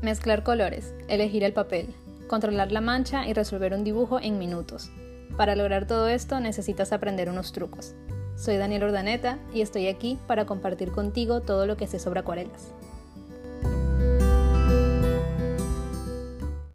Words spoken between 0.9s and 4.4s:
elegir el papel, controlar la mancha y resolver un dibujo en